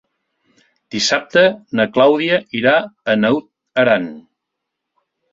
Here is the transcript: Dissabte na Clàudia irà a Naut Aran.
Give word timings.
Dissabte 0.93 1.41
na 1.79 1.85
Clàudia 1.97 2.39
irà 2.59 2.73
a 3.13 3.15
Naut 3.19 3.83
Aran. 3.83 4.07